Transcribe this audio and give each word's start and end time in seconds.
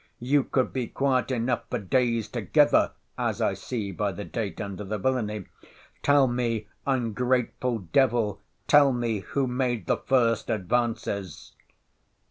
You 0.19 0.43
could 0.45 0.73
be 0.73 0.87
quiet 0.87 1.29
enough 1.29 1.65
for 1.69 1.77
days 1.77 2.27
together, 2.27 2.89
as 3.19 3.39
I 3.39 3.53
see 3.53 3.91
by 3.91 4.11
the 4.11 4.23
date, 4.25 4.59
under 4.59 4.83
the 4.83 4.97
villany. 4.97 5.45
Tell 6.01 6.25
me, 6.27 6.65
ungrateful 6.87 7.87
devil, 7.93 8.41
tell 8.65 8.93
me 8.93 9.19
who 9.19 9.45
made 9.45 9.85
the 9.85 9.97
first 9.97 10.49
advances? 10.49 11.51